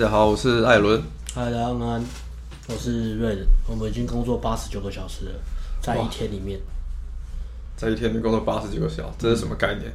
[0.00, 0.98] 家好，我是艾伦。
[1.34, 2.02] 嗨，大家安安，
[2.68, 3.46] 我是瑞仁。
[3.68, 5.32] 我们已经工作八十九个小时了，
[5.82, 6.58] 在一天里面，
[7.76, 9.92] 在一天里工作八十九个小时，这是什么概念？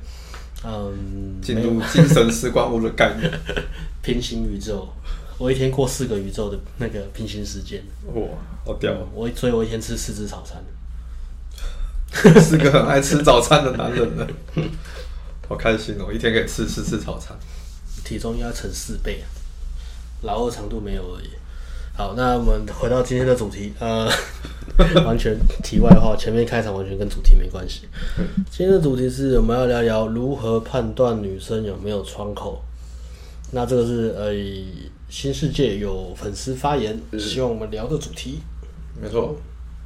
[0.63, 3.31] 嗯，进入精神时光屋的概念。
[4.03, 4.88] 平行宇宙，
[5.39, 7.83] 我一天过四个宇宙的那个平行时间。
[8.13, 8.27] 哇，
[8.63, 8.94] 好屌！
[9.11, 10.63] 我所以，我一天吃四只早餐。
[12.44, 14.27] 是个很爱吃早餐的男人呢。
[15.49, 16.13] 好开心哦！
[16.13, 17.35] 一天可以吃四次早餐，
[18.03, 19.25] 体重应该乘四倍啊！
[20.25, 21.29] 老二长度没有而已。
[21.97, 24.05] 好，那我们回到今天的主题，呃，
[25.05, 25.33] 完全
[25.63, 27.83] 题外话，前面开场完全跟主题没关系。
[28.52, 32.61] 今天的主题是我们要聊聊如何判断女生有没有窗口。
[33.52, 34.33] 那这个是呃，
[35.07, 38.39] 新世界有粉丝发言，希望我们聊的主题。
[39.02, 39.33] 没错，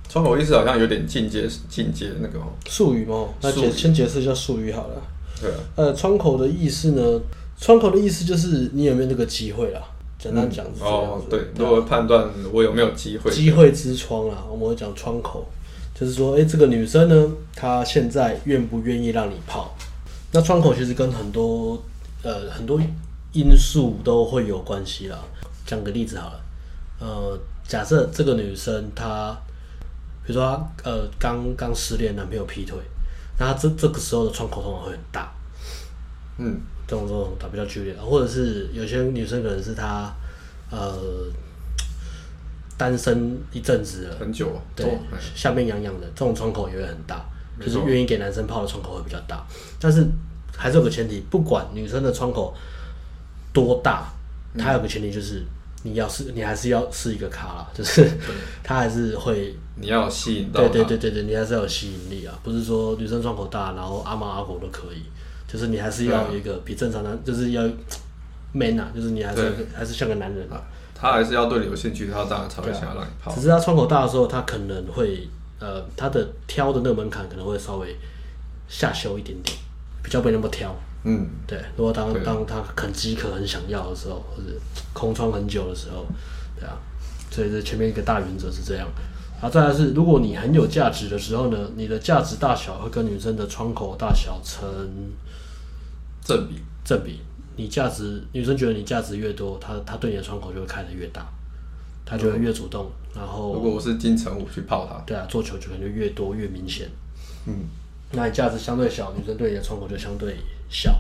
[0.10, 3.28] 窗口意思好像有点进阶，进阶那个术语吗？
[3.42, 5.02] 那解先解释一下术语好了。
[5.40, 7.22] 对啊，呃，窗口的意思呢？
[7.60, 9.82] 窗口的意思就是你有没有那个机会啦。
[10.20, 13.32] 简单讲、嗯、哦，对，如何判断我有没有机会？
[13.32, 15.48] 机会之窗啊，我们会讲窗口，
[15.96, 19.74] 就是说，哎、欸，这个女生呢，她现在愿不愿意让你泡？
[20.34, 21.82] 那窗口其实跟很多
[22.22, 22.80] 呃很多
[23.32, 25.18] 因素都会有关系啦。
[25.66, 26.42] 讲个例子好了，
[27.00, 29.36] 呃，假设这个女生她，
[30.26, 32.78] 比如说她呃刚刚失恋，男朋友劈腿。
[33.42, 35.32] 那这这个时候的窗口通常会很大，
[36.40, 36.60] 嗯，
[36.90, 40.12] 这种这种打比较剧烈，或者是有些女生可能是她
[40.72, 40.98] 呃
[42.76, 44.98] 单身一阵子了，很久，对，
[45.36, 47.24] 下面痒痒的，这种窗口也会很大，
[47.62, 49.46] 就是愿意给男生泡的窗口会比较大，
[49.80, 50.08] 但是
[50.58, 52.56] 还是有个前提，不管女生的窗口
[53.54, 54.12] 多大，
[54.58, 55.44] 它有个前提就是。
[55.82, 58.06] 你要是你还是要是一个咖啦，就是
[58.62, 65.02] 他还是会你要吸引到，对对对对对，你还是要有吸引力啊，不是说女生窗口大，然后阿猫阿狗都可以，
[65.52, 67.64] 就是你还是要有一个比正常男，就是要
[68.54, 70.62] man 啊，就是你还是还是像个男人啊，
[70.94, 73.34] 他还是要对你有兴趣，他当然才会想要让你泡。
[73.34, 75.28] 只是他窗口大的时候，他可能会
[75.60, 77.96] 呃，他的挑的那个门槛可能会稍微
[78.68, 79.58] 下修一点点，
[80.04, 80.74] 比较没那么挑。
[81.04, 84.50] 嗯，对，如果当当他很饥渴、很想要的时候，或者
[84.94, 86.06] 空窗很久的时候，
[86.60, 86.78] 对啊，
[87.32, 88.88] 所以这前面一个大原则是这样。
[89.42, 94.68] 好，再来是，如果你很有价值的时候呢，你的价值大小会跟女生的窗口大小成
[96.30, 96.56] 正比。
[96.86, 97.20] 正比，
[97.56, 101.28] 你价值，女生觉得你价值越多，她她对你的窗口就会开得越大，
[102.06, 102.90] 她就会越主动。
[103.16, 106.88] 然后，如果我是金城武去泡她，对啊，做球就可能就越多越明显。
[107.48, 107.66] 嗯，
[108.12, 110.38] 那你价值相对小，女生对你的窗口就相对
[110.70, 111.00] 小，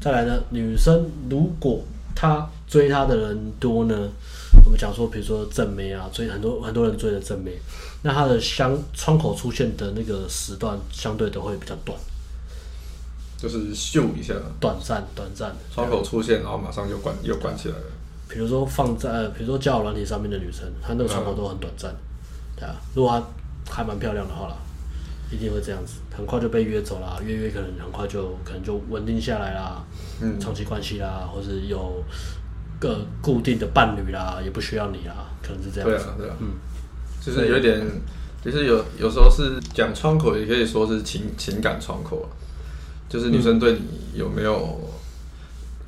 [0.00, 1.82] 再来呢，女生如果
[2.14, 4.08] 她追她的人多呢，
[4.64, 7.52] 我们讲说，比如说正妹啊，追很多很多人追的正妹，
[8.02, 11.98] 那她的相窗口出现的那个时段相对都会比较短，
[13.36, 17.84] 就是秀一下，短暂短暂，窗口出现，然后马上就关又关起来了。
[18.28, 21.94] 比如说放在，比如说交友软体上面的女生，她那个窗口都很短暂，
[22.56, 23.22] 对啊，如果
[23.64, 24.56] 她还蛮漂亮的话啦。
[25.28, 29.84] 一定会这样子，很快就被约走了，约约可能很快就可能就稳定下来啦，
[30.20, 32.00] 嗯，长期关系啦，或是有
[32.78, 35.96] 个固定的伴侣啦，也不需要你啦，可能是这样子。
[35.96, 36.50] 对啊，对啊，嗯，
[37.20, 37.84] 就是有点，
[38.40, 42.30] 就是有有时候是讲窗口，也可以说是情情感窗口啊，
[43.08, 44.54] 就是女生对你有没有？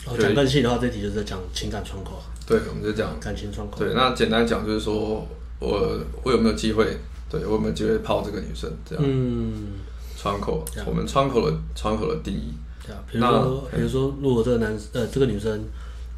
[0.06, 2.24] 哦，讲更细的话，这题就是在讲情感窗口啊。
[2.46, 3.78] 对，我们就讲感情窗口。
[3.78, 5.26] 对，那简单讲就是说
[5.58, 6.96] 我我有没有机会？
[7.30, 9.04] 对，我有没有机会泡这个女生这样。
[9.06, 9.72] 嗯，
[10.16, 12.54] 窗口，我们窗口的窗口的定义。
[12.86, 15.62] 对啊，比如说，比如说，如果这个男呃这个女生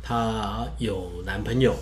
[0.00, 1.74] 她有男朋友，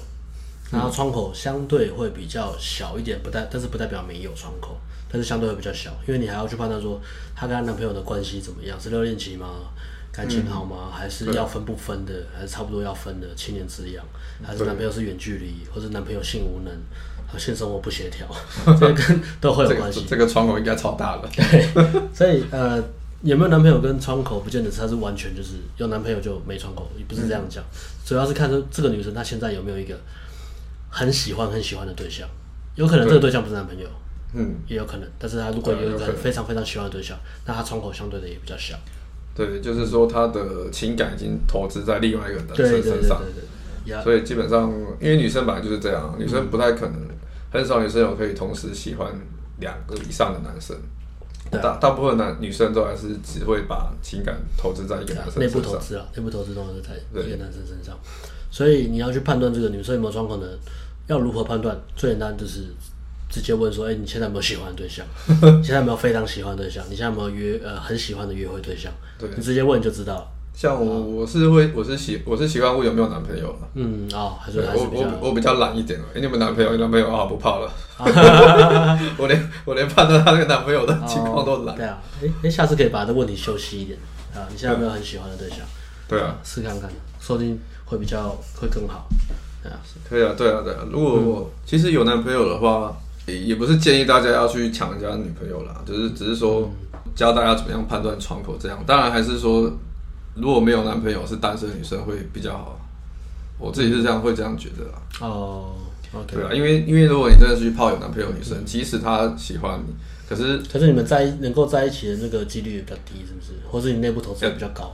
[0.70, 7.00] 然后窗口相对会比较小一点，不代但是不代表没有窗口，但是相对会比较小，因为你还要去判断说
[7.34, 9.46] 她跟她男朋友的关系怎么样，是热恋期吗？
[10.12, 10.90] 感情好吗？
[10.92, 12.12] 还是要分不分的？
[12.34, 13.28] 还是差不多要分的？
[13.36, 14.04] 七年之痒，
[14.42, 16.72] 还是男朋友是远距离，或者男朋友性无能？
[17.30, 18.26] 和性生活不协调，
[18.80, 20.16] 这跟 都会有关系、这个。
[20.16, 21.30] 这个窗口应该超大了。
[21.30, 22.82] 对，所以呃，
[23.20, 27.62] 有没有男朋友跟窗口，不见得是他是完全就是有男朋友就没窗口，也不是这样讲。
[27.62, 29.94] 嗯、主要是看这这个女生她现在有没有一个
[30.88, 32.26] 很喜欢很喜欢的对象，
[32.76, 33.86] 有可能这个对象不是男朋友，
[34.34, 35.08] 嗯，也有可能。
[35.18, 38.76] 但是他如果有一个非常非常喜欢的对象，那他窗口相对的也比较小。
[39.34, 43.22] 对，就是说他的情感已经投资在另外一个男生身上，
[44.02, 44.70] 所以基本上，
[45.00, 47.08] 因为女生本来就是这样，女生不太可能。
[47.50, 49.10] 很少女生有可以同时喜欢
[49.58, 50.76] 两个以上的男生，
[51.50, 55.42] 大大部分男女生都还是只会把情感投资在一个男生身上。
[55.42, 56.90] 内部投资啊，内部投资都是在
[57.22, 57.98] 一个男生身上。
[58.50, 60.46] 所以你要去判断这个女生有没有窗口呢？
[61.06, 61.74] 要如何判断？
[61.96, 62.66] 最简单就是
[63.28, 65.04] 直接问说：哎、欸，你现在有没有喜欢的对象？
[65.62, 66.84] 现在有没有非常喜欢的对象？
[66.88, 68.92] 你现在有没有约呃很喜欢的约会对象？
[69.18, 70.26] 对，你直接问就知道了。
[70.54, 73.68] 像我我是会我是喜我是习惯问有没有男朋友了。
[73.74, 76.06] 嗯哦，还是我我我比较懒一点了。
[76.14, 76.72] 哎，你们男朋友？
[76.72, 77.26] 有男朋友啊？
[77.26, 77.72] 不怕了。
[79.16, 81.76] 我连我连判断他那个男朋友的情况都懒。
[81.76, 83.96] 对啊，哎哎，下次可以把这问题修细一点
[84.34, 84.42] 啊。
[84.50, 85.58] 你现在有没有很喜欢的对象？
[86.08, 86.90] 对啊，试看看，
[87.20, 89.06] 说不定会比较会更好。
[89.62, 89.70] 对
[90.24, 90.80] 啊，对啊，对啊。
[90.90, 92.96] 如果我其实有男朋友的话，
[93.36, 96.70] 也不是建议大家要去抢人家女朋友啦，就是只是说
[97.14, 98.78] 教大家怎么样判断窗口这样。
[98.86, 99.72] 当然还是说。
[100.40, 102.80] 如果没有男朋友是单身女生会比较好，
[103.58, 105.02] 我自己是这样会这样觉得啦。
[105.20, 105.72] 哦
[106.28, 109.92] 对啊，因为因为如果你真的是去泡有男朋友女生，即使她喜欢你，
[110.28, 113.60] 可是可是你们在能够在一起的那个几率也比较低，是不是？
[113.68, 114.92] 或是你内部投资也比较高？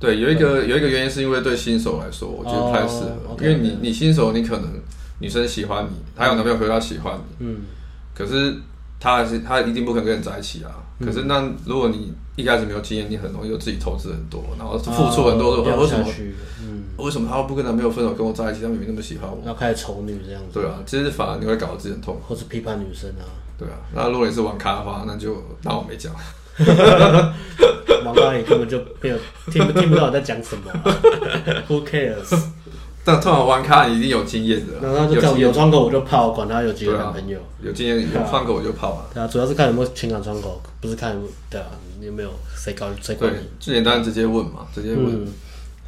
[0.00, 4.72] 对，有一个有一个原因是因为对新手来说，我觉得不太适合，因为你你新手你可能
[5.20, 7.60] 女生喜欢你，她有男朋友可是她喜欢你，嗯，
[8.14, 8.54] 可是
[8.98, 10.70] 她还是她一定不肯跟你在一起啊。
[11.02, 16.06] 可是那如果你一开始没有经验，你很容易就自己投资很多，然后付出很多的话，为什么？
[16.62, 18.60] 嗯，为什么她不跟男朋友分手，跟我在一起？
[18.60, 20.60] 她明明那么喜欢我，要开始丑女这样子。
[20.60, 23.24] 对啊，其实反而你会搞得自己很痛，或是批判女生啊。
[23.58, 26.12] 对啊，那如果你是玩咖的话，那就当我没讲。
[28.04, 29.16] 网咖你根本就没有
[29.50, 30.82] 听不听不到我在讲什么啊？
[31.68, 32.34] Who cares？
[33.02, 39.06] 但通常玩咖一定有经验的，然后就讲有窗口我就泡，管他有几个男朋友，有经验有窗口我就泡啊。
[39.14, 41.16] 对啊，主要是看有没有情感窗口，不是看
[41.48, 41.66] 对啊，
[41.98, 43.36] 你有没有谁高谁高你。
[43.58, 45.26] 最简单直接问嘛，直接问。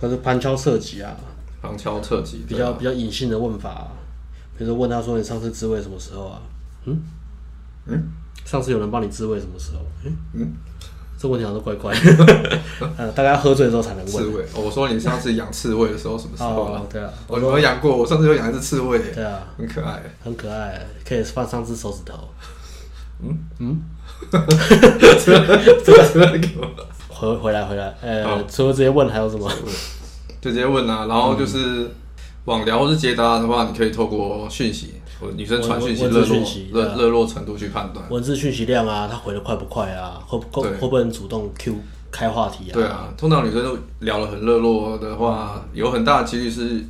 [0.01, 1.15] 或是旁敲侧击啊，
[1.61, 3.89] 旁敲侧击，比较比较隐性的问法，
[4.59, 6.41] 比如说问他说你上次自慰什么时候啊？
[6.87, 7.01] 嗯
[7.87, 8.03] 嗯，
[8.45, 9.81] 上次有人帮你自慰什么时候？
[10.05, 10.53] 嗯嗯。
[11.23, 12.59] 这问题好像怪怪的，
[12.99, 14.13] 呃， 大概喝醉的时候才能问。
[14.13, 16.83] 刺猬，我说你上次养刺猬的时候什么时候啊？
[16.91, 18.99] 对啊，我我养过，我上次有养一只刺猬。
[19.15, 22.29] 对啊，很可爱，很可爱，可以放上只手指头。
[23.23, 23.81] 嗯嗯，
[24.33, 26.41] 这个这个
[27.09, 29.49] 回回来回来，呃，除了直接问还有什么？
[30.43, 31.89] 就直接问啊，然后就是
[32.47, 34.95] 网聊或是接答的话，你可以透过讯息。
[35.31, 40.21] 女生传讯息热络热热络程度去判断文字讯息量啊，她回的快不快啊？
[40.27, 41.75] 会会会不会主动 Q
[42.11, 42.75] 开话题啊？
[42.75, 46.85] 对啊，通常女生都聊得很热络的话，有很大的几率是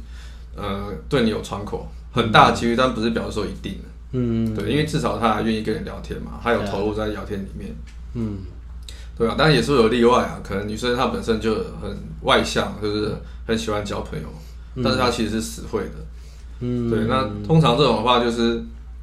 [0.56, 3.78] 呃对你有窗口，很大的几率，但不是表示说一定。
[4.12, 7.74] 嗯，对，因为至少她还愿意跟你聊天嘛，她有投入在聊天里面。
[8.14, 8.38] 嗯，
[9.16, 14.28] 对啊，当然也是有例外啊，可能女生她本身就很外向，就是很喜欢交朋友，
[14.82, 15.94] 但是她其实是死会的。
[16.62, 18.62] 嗯，对，那通常这种的话，就是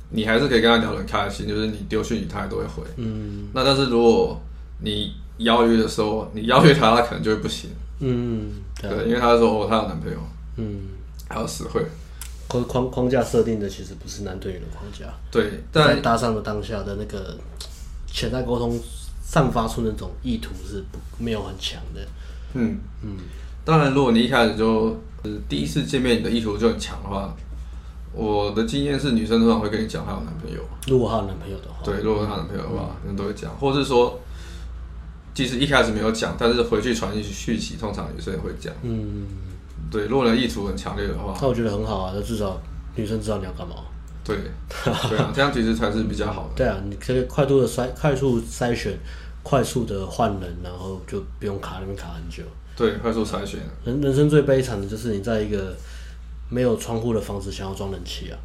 [0.09, 2.83] 你还是可以跟他聊得很开心，就是你丢讯息他也都会回。
[2.95, 4.41] 嗯，那但是如果
[4.79, 7.69] 你邀约的时候，你邀约他，他可能就会不行。
[7.99, 8.49] 嗯，
[8.81, 10.17] 对，因为他说哦，他有男朋友。
[10.55, 10.81] 嗯，
[11.27, 11.85] 还有实惠。
[12.47, 15.05] 框框框架设定的其实不是男对女的框架。
[15.29, 17.37] 对，在搭上的当下的那个
[18.07, 18.79] 潜在沟通
[19.21, 22.01] 散发出那种意图是不没有很强的。
[22.53, 23.17] 嗯嗯，
[23.63, 24.97] 当然，如果你一开始就
[25.47, 27.35] 第一次见面，你的意图就很强的话。
[28.19, 30.61] 我的经验是，女生通常会跟你讲她有男朋友。
[30.87, 34.19] 如果她有男朋友的话，对，如果她有男朋友的话，人、嗯、都会讲，或者是说，
[35.33, 38.73] 即使一开始没有讲，但是回去传讯息，通常女生也会讲。
[38.81, 39.25] 嗯，
[39.89, 42.61] 对，如果人意图很强烈的话，那我觉得很好啊，那至少
[42.95, 43.75] 女生知道你要干嘛。
[44.25, 44.35] 对，
[44.83, 46.55] 对啊， 这样其实才是比较好的。
[46.57, 48.97] 对啊，你可以快速的筛，快速筛选，
[49.43, 52.43] 快速的换人，然后就不用卡那边卡很久。
[52.75, 53.61] 对，快速筛选。
[53.85, 55.73] 人人生最悲惨的就是你在一个。
[56.49, 58.37] 没有窗户的房子想要装冷气啊？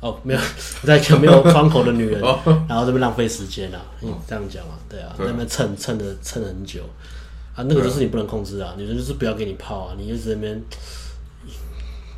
[0.00, 0.40] 哦，没有，
[0.84, 2.20] 在讲没有窗口的女人，
[2.68, 3.80] 然后这边浪费时间啊？
[4.00, 4.78] 你，这样讲啊？
[4.88, 6.82] 对啊，那边蹭蹭的蹭很久
[7.56, 10.62] 啊，那个就是你不能控制啊，女人就是不要给你泡啊，你就在那边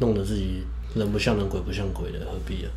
[0.00, 0.64] 弄得自己
[0.96, 2.70] 人不像人鬼不像鬼的，何必啊？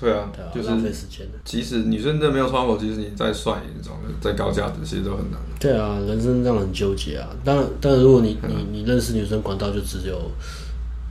[0.00, 1.38] 对啊，就是浪费时间的。
[1.44, 5.40] 即使女生真的没有窗口，即使你再帅，你长得再高价值，其实都很难。
[5.58, 7.28] 对啊，人生这样很纠结啊。
[7.44, 10.30] 当然，但是如果你你你认识女生管道就只有。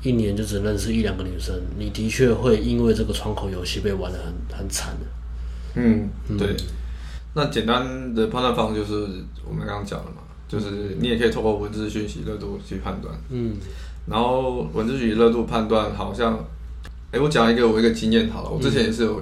[0.03, 5.05] 一年就只认识一两个女生，你的确会因为这个窗口游戏被玩的很很惨的。
[5.75, 6.55] 嗯，对。
[7.33, 8.93] 那简单的判断方式就是
[9.47, 10.17] 我们刚刚讲的嘛，
[10.47, 13.13] 就是你也可以透过文字讯息热度去判断。
[13.29, 13.55] 嗯。
[14.07, 16.33] 然后文字讯息热度判断，好像，
[17.11, 19.21] 哎、欸，我讲一个我一个经验好了，我之前也是有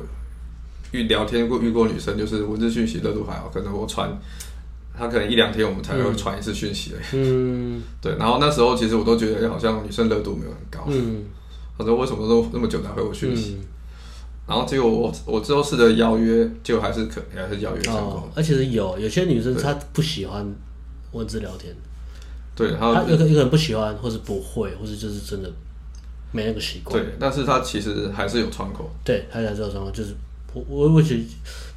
[0.91, 4.09] 遇聊天过遇过女生，就是文字讯息热度还好，可能我传。
[4.99, 7.05] 他可能一两天我们才会传一次讯息而已。
[7.13, 8.17] 嗯， 对。
[8.17, 10.85] 然后那时候其实我都觉得好像女生热度没有很高。
[10.87, 11.23] 嗯。
[11.77, 13.55] 他说为什么都那么久才回我讯息？
[13.57, 13.65] 嗯、
[14.45, 18.15] 然后结果我我之后试着邀约，结果还是可还是邀约成功。
[18.15, 20.45] 哦，而且是有有些女生她不喜欢
[21.13, 21.73] 文字聊天。
[22.53, 25.49] 对，她有可有可能不喜欢，或是不会，或是就是真的
[26.33, 27.01] 没那个习惯。
[27.01, 28.91] 对，但是她其实还是有窗口。
[29.05, 30.13] 对，她还是有窗口，就是
[30.53, 31.25] 我我我觉得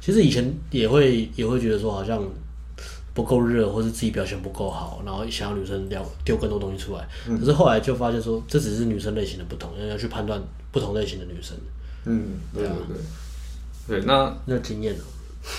[0.01, 2.21] 其实以前也会也会觉得说好像。
[3.13, 7.07] 不够热，或是自己表现不够好，然后想要女生聊丢更多东西出来。
[7.27, 10.41] 嗯、可是后来就发现说，这只是女生类型的不同，要要去判断
[10.71, 11.55] 不同类型的女生。
[12.05, 12.71] 嗯，对对
[13.87, 15.03] 对，对，那那经验呢？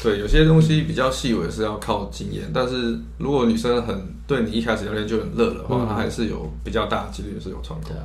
[0.02, 7.90] 对，有些东西比较细微是要靠经验，但是如果女生很对你一开始聊天就很热的话，嗯、她还是有比较大的几率是有窗口。
[7.90, 8.04] 对啊，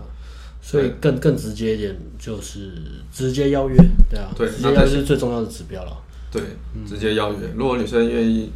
[0.62, 2.74] 所以更更直接一点就是
[3.12, 3.75] 直接邀约，
[4.10, 5.98] 对啊，对，直接邀约是最重要的指标了。
[6.29, 6.41] 对，
[6.86, 8.51] 直接邀约，如果女生愿意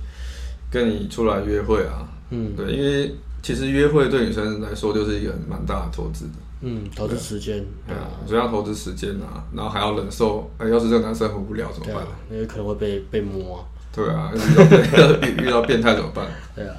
[0.74, 3.14] 跟你出来约会啊，嗯，对，因为
[3.44, 6.32] 其实约会对女生来说就是一个蛮大的投资的。
[6.62, 12.04] 嗯，投资时间，对啊，主要投资时间啊，然后还要忍受，哎，要是这个男生很无聊怎么办？
[12.32, 13.64] 因为可能会被被摸。
[13.96, 16.26] 对啊，遇到 遇到变态怎么办？
[16.56, 16.76] 对啊，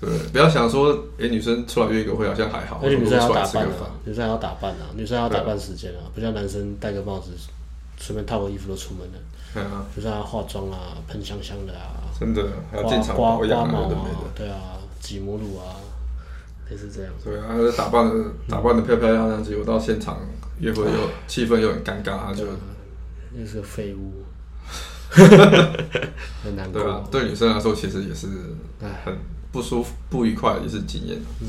[0.00, 7.30] 对，不要想说，哎，女生出来约一个会好像还好，而且女生要打扮啊，女生要打扮啊，女生要打扮时间啊，不像男生戴个帽子，
[8.04, 9.18] 随便套个衣服都出门了。
[9.54, 13.88] 对啊，就是要化妆啊，喷香香的啊，真的，还要进场保养啊，
[14.34, 15.76] 对啊，挤母乳啊。
[16.70, 20.18] 也是这样，对啊，他打扮的打扮的漂漂亮亮，结果到现场
[20.58, 22.44] 约会又气氛又很尴尬，他就
[23.32, 24.24] 那是个废物，
[26.42, 26.82] 很难过。
[26.82, 28.26] 对啊，对女生来说其实也是
[29.04, 29.14] 很
[29.52, 31.18] 不舒服、不愉快，也是经验。
[31.40, 31.48] 嗯，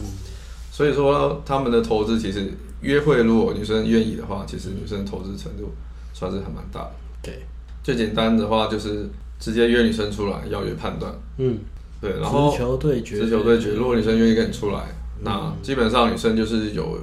[0.69, 5.74] 所以说他们的投资其实约会，如果女生愿意的话，其实女生投资程度
[6.15, 6.91] 算是还蛮大的。
[7.22, 7.45] 对，
[7.84, 11.13] 最简单的话就是直接约女生出来邀约判断。
[11.38, 11.60] 嗯，
[12.00, 14.79] 对，然后直球对决，直球对决，如果女生愿意跟你出来。
[15.22, 16.98] 那基本上女生就是有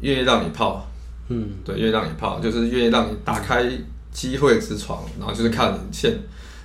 [0.00, 0.86] 愿意让你泡，
[1.28, 3.68] 嗯，对，愿意让你泡，就是愿意让你打开
[4.12, 6.14] 机会之窗，然后就是看你现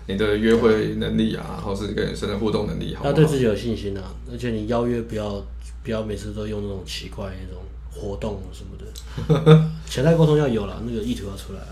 [0.08, 3.12] 你的约会能力啊，或是跟女生的互动能力好不好？
[3.12, 5.42] 要对自己有信心啊，而且你邀约不要
[5.84, 7.64] 不要每次都用那种奇怪那种
[7.94, 11.68] 活动什么的， 潜在沟通要有了，那个意图要出来啊。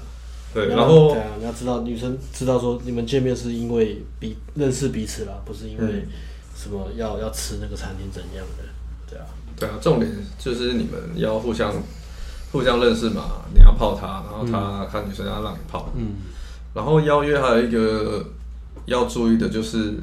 [0.54, 6.06] 对，然后对啊，你要知道女生知道说你们见面是因为彼认识彼此啦，不是因为
[6.56, 8.64] 什么要要吃那个餐厅怎样的。
[9.10, 9.26] 对啊，
[9.58, 11.74] 对啊，重点就是你们要互相
[12.52, 16.16] 互相认识嘛，你要泡她，然后她看女生要让你泡，嗯，
[16.74, 18.26] 然后邀约还有一个
[18.86, 19.94] 要注意的就是，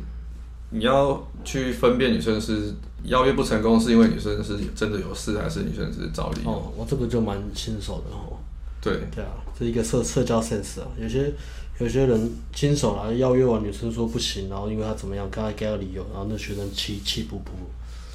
[0.71, 6.51] 你要去分辨女生是邀约不成功是因为女生是真的有事，还是女生只是找理由。
[6.51, 8.37] 哦，我这个就蛮新手的哦。
[8.81, 11.33] 对对啊，这是一个社社交 sense 啊，有些
[11.79, 17.53] 有些人新手啊，邀约完女生说不行，然后因为她怎么样，刚才给她理由，然后那学生气气不不。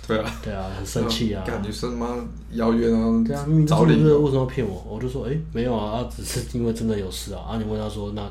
[0.05, 1.45] 对啊，对啊，很生气啊！
[1.65, 2.27] 女生吗？
[2.51, 4.85] 邀约啊，对啊，找理由为什么要骗我？
[4.89, 7.39] 我就说，哎，没有啊，只是因为真的有事啊。
[7.51, 8.29] 啊，你问他说，那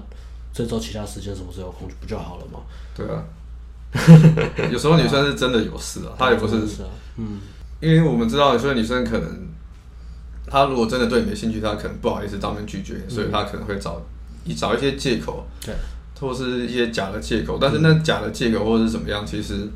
[0.53, 2.61] 这周其他时间什么时候有空不就好了吗？
[2.95, 3.25] 对啊，
[4.73, 6.57] 有时候女生是真的有事啊，她也不是，
[7.17, 7.39] 嗯，
[7.81, 9.29] 因为我们知道有些女生可能，
[10.47, 14.01] 她如果真的对你没兴趣，她可能不好意思当面拒绝，所以她可能会找
[14.45, 15.75] 一找一些借口，对，
[16.21, 17.59] 或是一些假的借口。
[17.61, 19.69] 但是那假的借口或者是怎么样，其实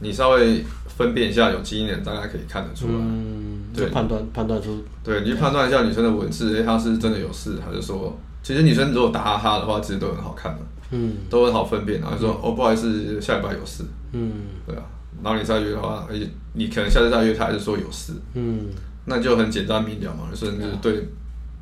[0.00, 0.64] 你稍微。
[0.96, 2.92] 分辨一下有经验大概可以看得出来。
[2.94, 4.82] 嗯，对，判断判断出。
[5.04, 10.60] 对，你去判断一下女生的文字，哎，她是真的有事，还是说，其实女生如果打哈哈的话，其实都很好看的。
[10.92, 12.00] 嗯，都很好分辨。
[12.00, 13.82] 然后说，哦，不好意思，下礼拜有事。
[14.12, 14.32] 嗯，
[14.64, 14.84] 对啊。
[15.20, 18.12] 然后你再约的话，而且你可能下次再约，她还是说有事。
[18.34, 18.68] 嗯，
[19.06, 21.08] 那就很简单明了嘛，就是对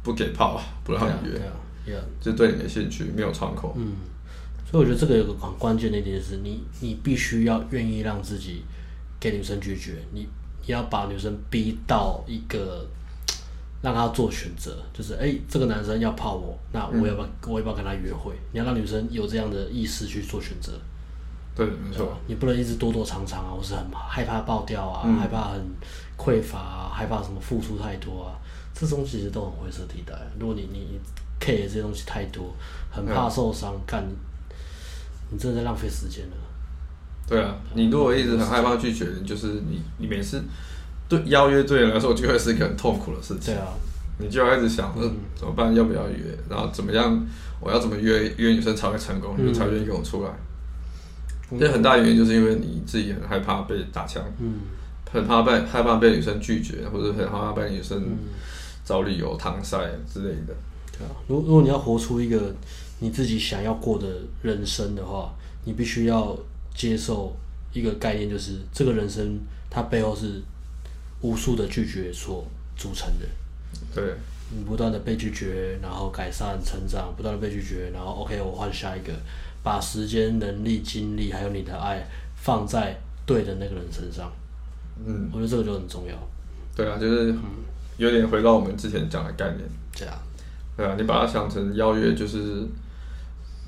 [0.03, 1.31] 不给炮，不让你
[1.87, 3.75] 约，就对你没兴趣，没有窗口。
[3.79, 3.93] 嗯，
[4.71, 8.63] 所以我觉得这个有个很关键的一点是你，你必须要愿意让自己。
[9.19, 10.29] 给女生拒绝你，
[10.67, 12.87] 你要把女生逼到一个
[13.85, 18.33] 让他做选择，就是哎、欸，这个男生要泡我，那我要不要、嗯、我要不要跟他约会？
[18.53, 20.73] 你要让女生有这样的意识去做选择。
[21.55, 22.17] 对，没错。
[22.27, 25.61] 你不能一直躲躲藏藏啊，或是很害怕爆掉啊，嗯、害怕很
[26.17, 28.33] 匮乏啊，害怕什么付出太多啊，
[28.73, 30.15] 这种其实都很灰色地带。
[30.41, 30.99] 如果你你
[31.39, 32.55] care 这些东西太多，
[32.91, 34.17] 很怕受伤，干、嗯，
[35.33, 36.37] 你真的在浪费时间了。
[37.29, 40.43] 对啊，你如果一直很害怕拒绝，就是你你每次
[41.09, 43.55] 对邀约对你来说就会是一个很痛苦的事情。
[43.55, 43.69] 对啊，
[44.19, 45.75] 你就要一直想，嗯，怎么办？
[45.75, 46.37] 要不要约？
[46.49, 47.27] 然后怎么样？
[47.61, 49.35] 我要怎么约约女生才会成功？
[49.39, 50.31] 女生才愿意跟我出来？
[51.59, 54.61] 这很大原因就是因为你自己很害怕被打枪，嗯，
[55.11, 58.03] 很怕被害怕被女生拒绝，或者很害怕被女生
[58.85, 59.79] 找理由搪塞
[60.13, 60.55] 之类的。
[60.93, 62.55] 对啊，如如果你要活出一个
[63.01, 64.07] 你自己想要过的
[64.43, 65.35] 人生的话，
[65.65, 66.37] 你必须要。
[66.77, 67.33] 接受
[67.73, 69.39] 一个概念，就是这个人生
[69.71, 70.43] 它背后是
[71.25, 73.27] 无数的拒绝所组成的。
[73.95, 74.05] 对，
[74.51, 79.11] 你不断的被拒绝，然后改善成长，不断的被拒绝，然后 OK，我换下一个，
[79.63, 84.31] 把时间、能力、精力还有你的爱放在对的那个人身上。
[85.07, 86.15] 嗯，我觉得这个就很重要。
[86.77, 87.35] 对啊，就是
[87.97, 89.61] 有点回到我们之前讲的概念。
[89.95, 90.15] 这样。
[90.77, 92.67] 对啊，你把它想成邀约，就是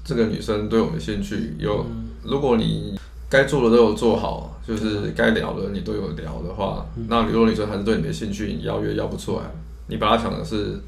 [0.04, 1.86] 这个女生对我们兴趣有。
[2.22, 2.98] 如果你
[3.30, 9.44] 该做的都有做好，就是该聊的你都有聊的话，嗯、那如果女生还是对你没兴趣，你邀约邀不出来，
[9.86, 10.78] 你把她想的是，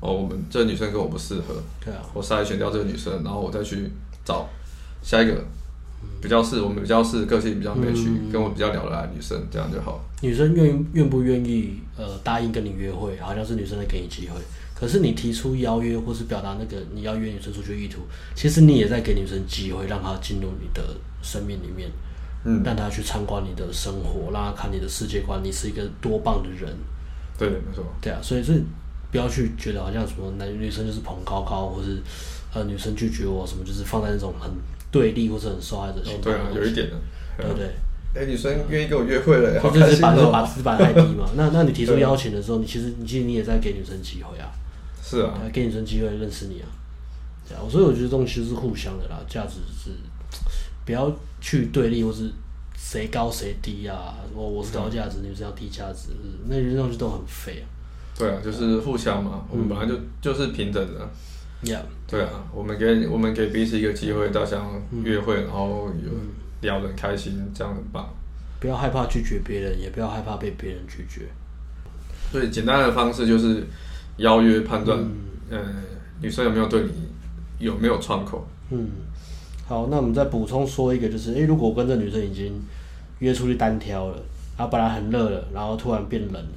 [0.00, 3.90] 哦，我们这个女生跟我不适合，对啊，我筛选掉这个女生，然后我再去
[4.24, 4.48] 找
[5.02, 5.42] 下一个
[6.20, 10.04] 比较适我们比较适个性比较 match、嗯、跟我比较聊得来的女生，这样就好。
[10.20, 14.34] 女生愿愿不愿意呃答应跟你约会，好像是女生在给你机会。
[14.78, 18.02] 可是你提出邀约或是表达那个你要约女生出去意图，
[18.34, 20.82] 其实你也在给女生机会，让她进入你的
[21.22, 21.90] 生命里面，
[22.46, 26.72] 嗯，让他去参观你的生活，让他看你的世界观，你是一个多棒的人。
[27.36, 27.84] 对，没错。
[28.00, 28.62] 对啊，所以是
[29.10, 32.00] 不要去觉得好像什么男女生就是捧高高，或是
[32.54, 34.50] 呃女生拒绝我什么，就是放在那种很
[34.90, 36.20] 对立或者很受害者心态。
[36.22, 36.96] 对啊，有一点的，
[37.36, 37.66] 对不对？
[38.14, 41.28] 哎、欸，女生愿意跟我约会了，或者是把把把把太低嘛？
[41.36, 44.48] 那那你提出邀请的时候，你其实你其实你也在给女生机会啊。
[45.02, 46.66] 是啊，给女生机会认识你啊，
[47.46, 49.90] 对啊，所以我觉得东西是互相的啦，价值是
[50.86, 52.32] 不要去对立或是
[52.74, 56.10] 谁高谁低啊，我我是高价值，你是要低价值，
[56.48, 57.66] 那些东西都很废啊。
[58.16, 61.06] 对啊，就是互相嘛，我们本来就就是平等的。
[61.62, 64.64] Yeah，对啊，我们给我们给彼此一个机会，大家
[65.02, 66.10] 约会，然后有
[66.62, 68.08] 聊得很开心，这样很棒。
[68.60, 71.26] 不要害怕拒绝别人，也不要害怕被别人拒绝。
[72.32, 73.62] 最简单的方式就是。
[74.18, 75.58] 邀约判断，嗯，呃，
[76.22, 76.90] 女生有没有对你
[77.58, 78.48] 有没有窗口？
[78.70, 78.88] 嗯，
[79.68, 82.52] 好，那我们再补充说一个，就是，诶，如果我跟这女生已经
[83.18, 84.16] 约出去单挑了，
[84.56, 86.48] 然后本来很热了，然后突然变冷了，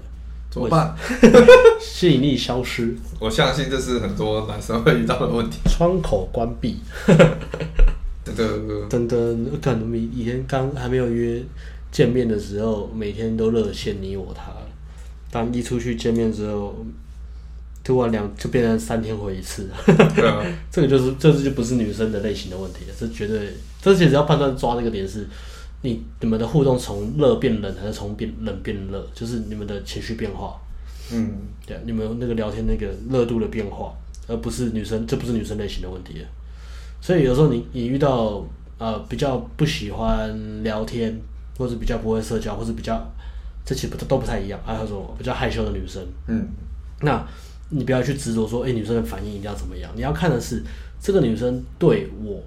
[0.51, 0.95] 怎么办？
[1.81, 2.95] 吸引力消失。
[3.19, 5.57] 我相信这是很多男生会遇到的问题。
[5.67, 6.77] 窗口关闭。
[8.23, 11.41] 等等等等，可能以以前刚还没有约
[11.91, 14.51] 见面的时候，每天都热线你我他，
[15.31, 16.75] 当一出去见面之后。
[17.89, 19.67] 突然两就变成三天回一次，
[20.15, 25.27] 对啊， 这个就是这是就不是女生的类型的问题了，这绝对，这其实要判断抓这个点是，
[25.81, 30.61] 你你们的互动从热变冷还是从变冷变热，就是你们的情绪变化，
[31.11, 31.31] 嗯，
[31.65, 33.91] 对，你们那个聊天那个热度的变化，
[34.27, 36.23] 而不是女生，这不是女生类型的问题，
[37.01, 38.45] 所以有时候你你遇到
[38.77, 41.19] 呃比较不喜欢聊天，
[41.57, 43.03] 或者比较不会社交，或者比较
[43.65, 46.47] 这其实都不太一样，还有什么比较害羞的女生，嗯，
[47.01, 47.25] 那。
[47.71, 49.91] 你不要去执着说，哎、欸，女生的反应一定要怎么样？
[49.95, 50.63] 你要看的是
[50.99, 52.41] 这个女生对我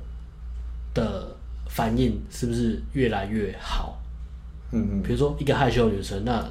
[0.93, 1.29] 的
[1.69, 4.01] 反应是不是越来越好。
[4.73, 5.03] 嗯嗯。
[5.03, 6.45] 比如说一个害羞的女生，那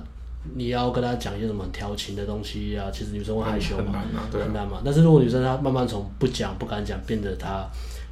[0.56, 2.90] 你要跟她讲一些什么调情的东西啊？
[2.94, 4.82] 其实女生会害羞嘛，很难嘛，对啊，很难嘛。
[4.86, 7.68] 但是如果女生她慢慢从不讲、不敢讲，变得她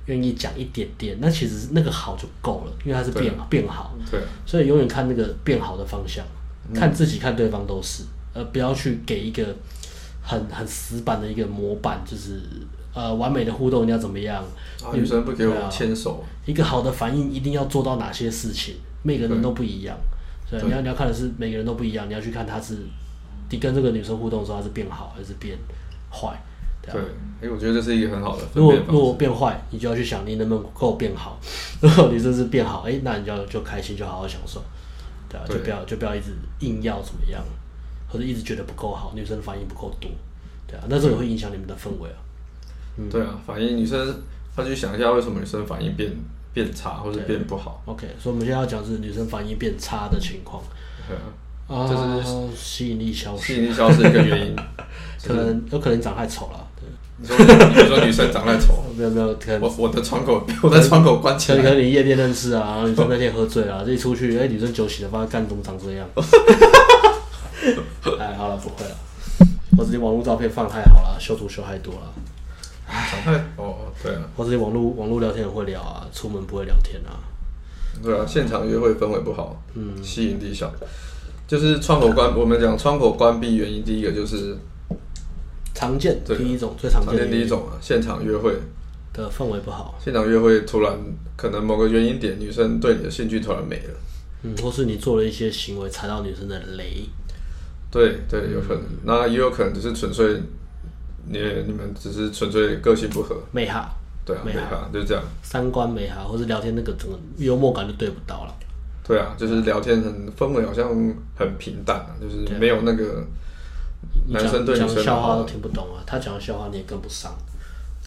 [0.07, 3.95] 愿意讲一点点，那其实那个好就够了，因为她是变变好。
[4.11, 4.19] 对。
[4.45, 6.25] 所以永远看那个变好的方向，
[6.73, 9.55] 看自己、看对方都是，而不要去给一个。
[10.29, 12.39] 很很死板的一个模板，就是
[12.93, 14.43] 呃完美的互动一定要怎么样？
[14.83, 16.23] 啊、女生不给我牵手、啊。
[16.45, 18.75] 一个好的反应一定要做到哪些事情？
[19.01, 19.97] 每个人都不一样，
[20.47, 22.77] 所以你要你要看的是每个人都不一样，你要去看他是
[23.49, 25.57] 你跟这个女生互动的时候，他是变好还是变
[26.11, 26.39] 坏？
[26.81, 27.01] 对，
[27.41, 28.43] 因为我觉得这是一个很好的。
[28.53, 31.39] 如果如果变坏，你就要去想你能不能够变好。
[31.81, 34.63] 如果你这是变好，哎、欸，那你就要就开心，就好好享受，
[35.27, 37.43] 对啊，对就不要就不要一直硬要怎么样。
[38.09, 40.09] 或者一直觉得不够好，女生反应不够多，
[40.67, 42.17] 对啊，那这也会影响你们的氛围啊。
[42.97, 44.21] 嗯，对啊，反应女生，
[44.55, 46.11] 她去想一下为什么女生反应变
[46.53, 47.81] 变差或者变不好。
[47.85, 50.61] OK，所以我们现在要讲是女生反应变差的情况。
[51.07, 53.53] 对啊，啊，就是吸引力消失。
[53.53, 54.55] 吸引力消失一个原因，
[55.23, 56.67] 可能有可能长太丑了。
[56.75, 58.83] 对，你说你说女生长太丑？
[58.97, 61.61] 没有没有，可能我我的窗口我的窗口关起来。
[61.61, 66.05] 可能你夜店认识啊，女生那天喝醉了，这一出去，哎，女生酒醒了，发现干怎么长这样？
[68.57, 68.95] 不会了。
[69.77, 72.13] 我自己网络照片放太好了，修图修太多了。
[72.87, 74.21] 长太哦，对啊。
[74.35, 77.19] 我自己网络网络聊天很会聊啊，出门不会聊天啊。
[78.01, 80.71] 对啊，现场约会氛围不好，嗯，吸引力小。
[81.47, 84.55] 就是窗口关，我们讲窗口关闭原因，第一个就是
[85.73, 88.53] 常见，第一种最常见第一种啊，现场约会
[89.13, 89.97] 的氛围不好。
[90.03, 90.97] 现场约会突然
[91.35, 93.93] 可能某个原因点，女生对你的兴趣突然没了，
[94.43, 97.03] 嗯，或是你做了一些行为踩到女生的雷。
[97.91, 100.41] 对对，有可能，那也有可能只是纯粹，
[101.27, 103.89] 你你们只是纯粹个性不合，没哈，
[104.23, 108.53] 对啊，没哈，就是这样，三观没哈，或者聊天那个整个幽默感就对不到了，
[109.03, 110.87] 对啊，就是聊天很氛围好像
[111.35, 113.25] 很平淡啊，就是没有那个
[114.27, 117.35] 男生对女生讲笑话都听不懂啊，他讲的笑话你也跟不上，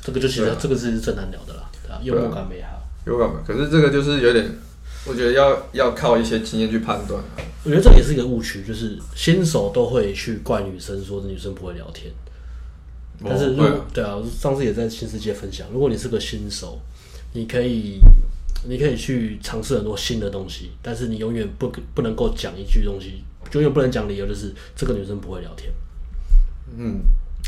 [0.00, 2.68] 这个就其实这个是最难聊的啦，对啊，幽默感没哈，
[3.06, 4.48] 幽默感，可是这个就是有点。
[5.06, 7.22] 我觉得要要靠一些经验去判断。
[7.64, 12.12] 我觉得这也是一个误区，就是新手都会去怪女生，说女生不会聊天。
[13.24, 13.62] 但是如
[13.92, 16.80] 对啊，上次也在新世界分享，如果你是个新手，
[17.34, 18.00] 你可以
[18.68, 25.72] 你可以去尝试很多新的东西，但是你永远不不能够讲一句东西，永远不能讲理由，就是这个女生不会聊天，
[26.76, 27.00] 嗯，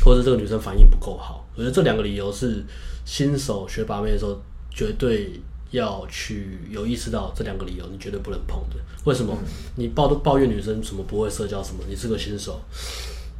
[0.03, 1.45] 或者这个女生反应不够好。
[1.55, 2.63] 我觉得这两个理由是
[3.03, 5.31] 新手学把妹的时候绝对
[5.75, 8.75] 要去有意识到这两个理由，你绝对不能碰的。
[9.05, 9.37] 为什么？
[9.39, 11.83] 嗯、你抱都抱怨女生什么不会社交什么？
[11.87, 12.59] 你是个新手，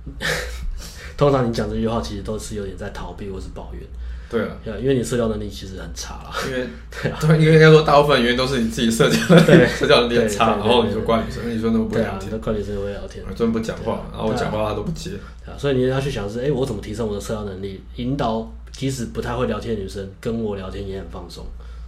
[1.17, 3.81] 通常你讲这句话其实都是有点在逃避或是抱怨。
[4.27, 6.33] 对啊，对，因为你社交能力其实很差啦。
[6.47, 15.11] 因为 对啊，因为应该说大部分原因都是你自己社交能力， 社交能力很差，然后你就怪女生，你说那么不聊天，怪女生会聊天，专门不讲话，然后我讲话她都不接。
[15.45, 21.45] 啊，所以你要去想是，哎，我怎么提升我的社交能力，引导即使不太会聊天的女生跟我聊天也很放松。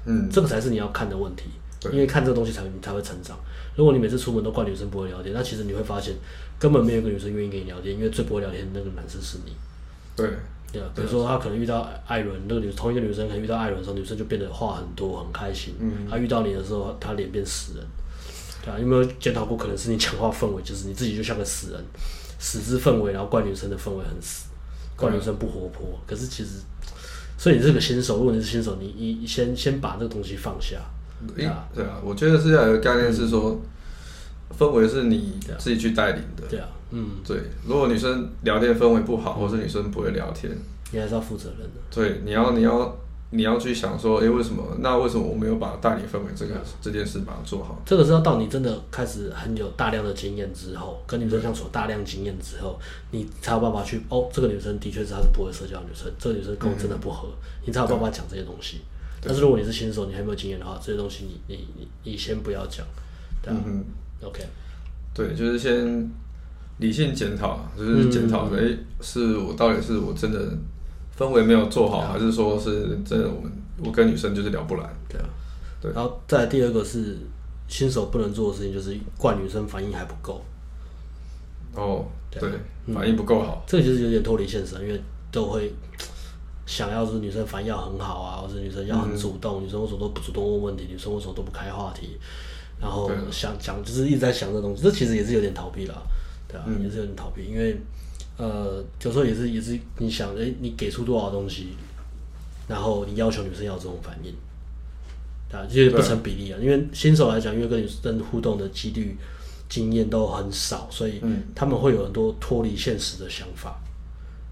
[0.08, 1.44] 嗯，这个才是你要看的问题，
[1.92, 3.38] 因为看这个东西才你才会成长。
[3.76, 6.16] 如果你每次出门都怪女生不会聊天，那其实你会发现
[6.58, 9.54] 根本没有一个女生愿意跟你聊天，因为最不会聊天的那个男生是你。
[10.16, 10.28] 对。
[10.70, 15.74] 对啊，比如说他可能遇到艾伦，那个女同一个女生可能遇到艾伦的时候，女生就变得话很多，很开心。
[15.80, 17.88] 嗯，他遇到你的时候，他脸变死人。
[18.62, 19.56] 对啊，有没有检讨过？
[19.56, 21.82] 可能是你讲话氛围，就是你自己就像个死人，
[22.38, 24.48] 死之氛围，然后怪女生的氛围很死，
[24.98, 25.98] 怪女生不活泼。
[26.06, 26.60] 可是其实，
[27.38, 30.78] 所以你是个新手，如果你是新手，你你先先把这个东西放下。
[31.36, 33.62] 对啊，对啊，我觉得是要有一个概念是说，
[34.58, 36.44] 氛围是你自己去带领的。
[36.50, 36.68] 对啊。
[36.90, 40.52] 嗯，对，如果女生聊天氛围不好，或是女生不会聊天，
[40.92, 41.80] 你还是要负责任的。
[41.92, 42.98] 对，你要你要
[43.30, 44.64] 你要去想说，哎，为什么？
[44.80, 47.82] 那为什么我没有把大理氛围这个这件事把它做好？
[47.86, 52.80] 这个是要到你真的开始很有大量的经验之后，跟女生相处大量经验之后，
[53.12, 57.28] 你才有办法去哦，这个女生的确是她是不会社交的女生，这个女生跟我真的不合，
[57.66, 58.82] 你才有办法讲这些东西。
[59.22, 62.86] 但是如果你是新手，你还没有经验的话，这些东西你你你你先不要讲，
[63.42, 63.58] 对啊
[64.24, 64.44] ，OK，
[65.14, 66.10] 对，就是先。
[66.80, 70.56] 理性检讨，就是检讨，哎、嗯欸，是我到底是我真的
[71.18, 73.52] 氛围没有做好，嗯、还是说是真的我们
[73.84, 74.84] 我跟女生就是聊不来？
[75.10, 75.26] 对啊，
[75.82, 75.92] 对。
[75.94, 77.18] 然后再第二个是
[77.68, 80.42] 新手不能做的事情，就是怪女生反应还不够。
[81.76, 82.42] 哦，对，
[82.94, 85.02] 反应不够好，这个其实有点脱离现实，因为
[85.32, 85.74] 都会
[86.66, 90.88] 想要是女生反应要很好啊，或者女生要很主动，嗯、女生为什么都不主动问问题？
[90.90, 92.18] 女生为什么都不开话题？
[92.80, 95.96] 然后想讲就是一直在想这东西，这其实也是有点逃避了。
[96.48, 97.76] 对啊，嗯、也是有点逃避，因为，
[98.38, 101.70] 呃，有时候也是也是你想，哎、欸，你给出多少东西，
[102.68, 104.32] 然后你要求女生要这种反应，
[105.50, 106.60] 对啊，这些不成比例啊。
[106.62, 109.18] 因为新手来讲，因为跟女生互动的几率、
[109.68, 111.20] 经验都很少，所以
[111.56, 113.76] 他们会有很多脱离现实的想法。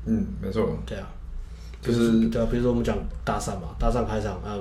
[0.07, 0.67] 嗯，没错。
[0.83, 1.07] 对啊，
[1.79, 4.57] 就是对啊，比如说我们讲搭讪嘛，搭讪开场啊，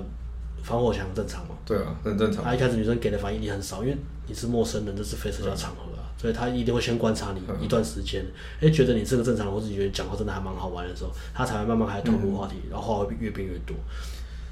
[0.63, 1.55] 防火墙正常嘛。
[1.65, 2.45] 对啊，很正常。
[2.45, 5.93] 他、啊、一开始女生给的反应你很少，因为你是陌生人，这是非社交场合。
[6.16, 8.24] 所以他一定会先观察你一段时间，
[8.61, 13.77] 哎、嗯，觉得你是个正常人，或者你觉得讲话真的还蛮好玩的时候，他才会慢慢开始投入话题，嗯、然后话会越变越多。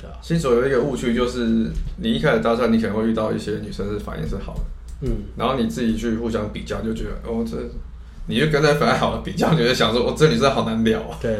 [0.00, 0.16] 对啊。
[0.20, 7.56] 新手有一个误区就是，你一开始搭讪，你可能会遇到一些女生是反应是好的，嗯，然后你自己去互相比较，就觉得哦，这
[8.26, 11.18] 你就跟那反应好的比较，你就想说，哦，这女生好难聊啊。
[11.22, 11.32] 对。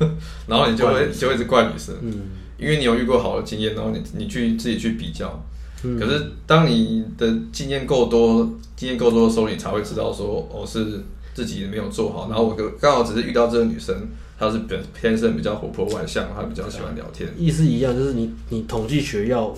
[0.48, 2.12] 然后你就会就会一直怪女生，嗯，
[2.56, 5.40] 因为你有遇过好的经验，然后你你去自己去比较。
[5.82, 11.00] 可是，当你的经验够多，经验够多的时候，你才会知道说，我、哦、是
[11.34, 12.28] 自己没有做好。
[12.28, 13.94] 然后我刚好只是遇到这个女生，
[14.36, 17.32] 她是本天生比较活泼外向，她比较喜欢聊天。
[17.38, 19.54] 意思一样，就是你你统计学要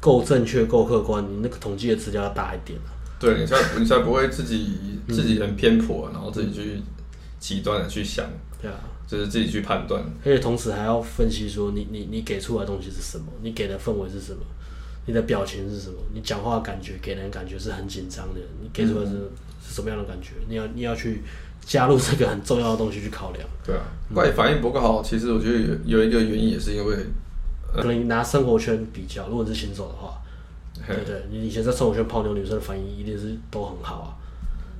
[0.00, 2.76] 够正确、够客观，你那个统计的资料要大一点。
[3.20, 6.82] 对，你才你才不会自己自己很偏颇，然后自己去
[7.38, 8.26] 极端的去想。
[8.60, 14.40] 对啊，就是自己去判断，而且同时还要分析说你，你你你给出来的东西是什么，你给的氛围是什么。
[15.06, 15.96] 你的表情是什么？
[16.12, 19.12] 你讲话的感觉给人感觉是很紧张的，你给出来是
[19.66, 20.32] 是什么样的感觉？
[20.48, 21.22] 你要你要去
[21.64, 23.46] 加入这个很重要的东西去考量。
[23.64, 23.82] 对啊，
[24.14, 26.96] 怪反应不够好，其实我觉得有有一个原因也是因为，
[27.74, 30.20] 可能你拿生活圈比较，如果你是新手的话，
[30.86, 34.08] 对对，你以前在生活圈泡妞，女生的反应一定是都很好啊。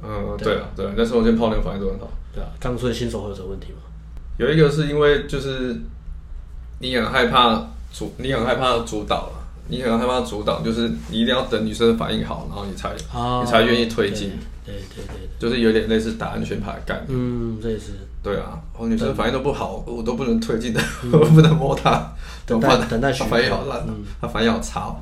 [0.03, 2.11] 嗯，对啊，对，在生活圈泡妞反应都很好。
[2.35, 3.79] 对啊，刚说新手会有这个问题吗？
[4.37, 5.77] 有一个是因为就是
[6.81, 9.44] 你很害怕主，你很害怕主导了。
[9.69, 14.33] 你可能害怕阻挡，就是你一定要等女生的反应好，然后你才、oh, 你才愿意推进。
[14.65, 17.07] 对对对，就是有点类似打安全牌的概念。
[17.09, 17.93] 嗯，这也是。
[18.23, 20.81] 对啊，哦，女生反应都不好，我都不能推进的，
[21.13, 22.11] 我不能摸她。
[22.47, 23.87] 等待等待，她反应好烂，
[24.21, 24.95] 她反应好差，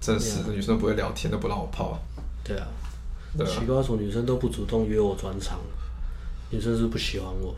[0.00, 1.96] 真是女生不会聊天，都不让我泡。
[2.42, 2.66] 对啊，
[3.46, 5.58] 奇怪，为什么女生都不主动约我转场？
[6.50, 7.54] 女生是不喜欢我。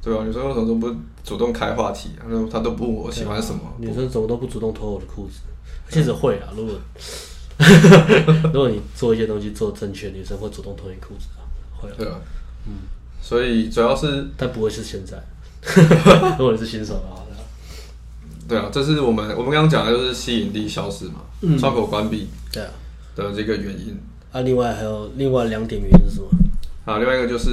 [0.00, 0.94] 对啊，女生为什么都不
[1.24, 2.10] 主动开话题？
[2.22, 3.60] 她都她都不问我喜欢什么。
[3.78, 5.40] 女生怎么都不主动脱我的裤子？
[5.90, 6.74] 其实会啊，如果
[8.52, 11.40] 如果你做一些东西做正确，女生会主动脱你裤子啊，
[11.76, 11.94] 会啊。
[11.96, 12.14] 对啊，
[12.66, 12.72] 嗯，
[13.22, 15.22] 所以主要是，但不会是现在。
[16.38, 17.22] 如果你是新手的话，
[18.48, 22.70] 对啊，这是我们我们刚刚讲的就是吸引力消失嘛，嗯、窗口关闭，对啊
[23.16, 23.98] 的这个原因。
[24.30, 26.28] 啊，另外还有另外两点原因是什么？
[26.84, 27.50] 啊，另外一个就是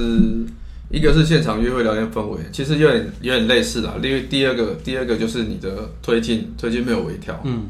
[0.90, 3.94] 一个是现场约会聊天氛围，其实有点有点类似啦。
[4.00, 7.40] 另外第二个第二个就是你的推进推进没有微调。
[7.44, 7.64] 嗯，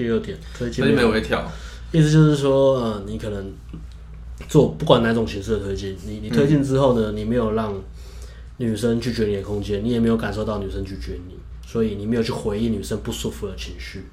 [0.00, 1.46] 第二点推进推进没有微调，
[1.92, 3.52] 意思就是说，呃，你可能
[4.48, 7.78] 做不管哪种形式的推进，你你推进之后呢，嗯、你没有让
[8.56, 11.34] 女生拒绝你的空间，你也没有感受到女生拒绝你，
[11.66, 14.06] 所以你没有去回应女生不舒服的情绪。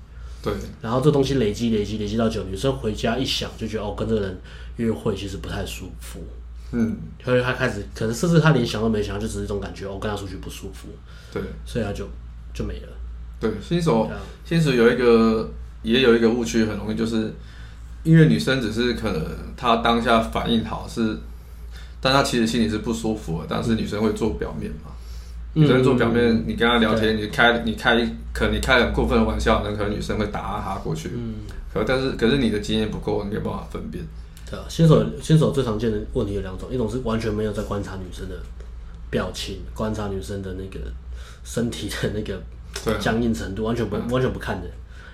[0.43, 4.37] 对，然后这东西累积累积累积到久，女生回家一想就觉得哦，跟这个人
[4.75, 6.19] 约会其实不太舒服。
[6.73, 10.89] 嗯，所以他开始可能甚至他连想都没想，就只是一种感觉，我、哦、跟他出去不舒服。
[11.31, 12.05] 对，所以他就
[12.53, 12.89] 就没了。
[13.39, 14.09] 对，新手
[14.43, 15.47] 新手有一个
[15.87, 17.33] 也有一个误区，很容易就是
[18.03, 21.17] 因为女生只是可能她当下反应好是，
[22.01, 24.91] 但她其实心里是不舒服的，但是女生会做表面嘛。
[25.53, 27.95] 女生做表面，嗯、你跟她聊天，你开你开
[28.31, 31.09] 可能你开很过分的玩笑，那可能女生会打哈哈过去。
[31.15, 31.35] 嗯，
[31.73, 34.03] 可但是可是你的经验不够，你没有办法分辨。
[34.49, 38.35] 对啊，新手新手最常见的问题有两种，一种是完全没有在观察女生的
[39.09, 40.79] 表情，观察女生的那个
[41.43, 42.39] 身体的那个
[42.99, 44.67] 僵硬程度，完全不完全不看的。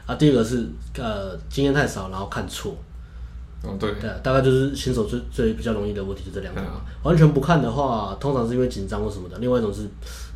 [0.05, 2.75] 啊，第二个是呃经验太少，然后看错。
[3.63, 3.91] 哦，对。
[3.93, 6.63] 对啊，大概就是新手最最比较容易的问题就这两种。
[7.03, 9.37] 完全不看的话，通常是因为紧张或什么的。
[9.39, 9.87] 另外一种是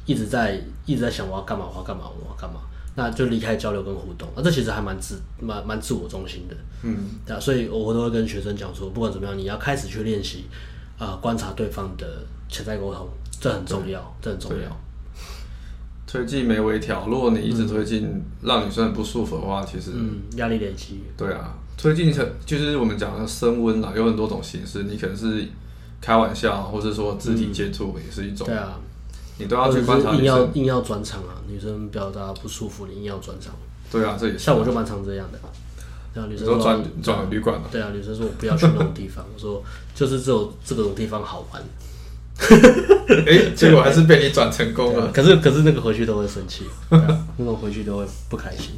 [0.06, 2.62] 一直在一直在想我要干嘛，我要干嘛，我要干嘛。
[3.00, 10.46] 那就离开交流跟互动，啊，这其实还蛮自蛮蛮自我中心的，嗯，对啊，所以我都会跟学生讲说，不管怎么样，你要开始去练习，
[10.98, 12.08] 啊、呃，观察对方的
[12.50, 13.08] 潜在沟通，
[13.40, 14.76] 这很重要，这很重要。
[16.08, 21.04] 推进没微调，如果你一直推进，嗯、让女生很不舒服的话，其实，嗯，压力累积。
[21.18, 25.46] 对啊，推进成就是我们讲的升温啦，有很多种形式，你可能是
[26.02, 28.80] 开玩笑，或者说肢体接触也是一种，嗯、对啊。
[29.40, 31.38] 你都要去观察硬要硬要转场啊！
[31.48, 33.54] 女生表达不舒服，你硬要转场。
[33.92, 34.40] 对啊，这也是。
[34.40, 35.40] 像我就蛮常这样的。
[36.16, 37.68] 然后，女生说转转旅馆了。
[37.72, 41.62] 对啊，女生说我不要去那种地方，我说就是这种这种地方好玩。
[43.28, 45.12] 哎，结果还是被你转成功了。
[45.12, 48.72] 可是可是那个回去都会生气，那种回去都会不开心。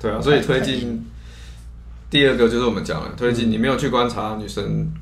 [0.00, 1.04] 对啊，所以推进
[2.10, 4.92] 第二个就是我们讲了，推进你没有去观察女生。